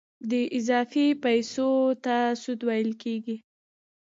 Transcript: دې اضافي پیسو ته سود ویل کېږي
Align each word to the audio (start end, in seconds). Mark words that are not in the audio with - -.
دې 0.29 0.41
اضافي 0.57 1.07
پیسو 1.23 1.69
ته 2.03 2.15
سود 2.41 2.59
ویل 2.67 2.91
کېږي 3.03 3.37